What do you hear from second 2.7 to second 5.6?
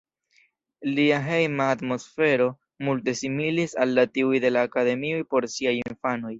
multe similis al tiuj de la akademioj por